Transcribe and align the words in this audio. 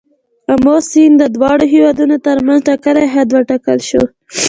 آمو 0.53 0.75
سیند 0.89 1.17
د 1.21 1.23
دواړو 1.35 1.65
هیوادونو 1.73 2.15
تر 2.25 2.37
منځ 2.45 2.59
ټاکلی 2.67 3.05
حد 3.13 3.29
وټاکل 3.33 3.79
شو. 3.89 4.03